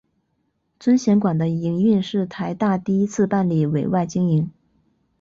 [0.79, 4.49] 尊贤馆的营运是台大第一次办理委外经营。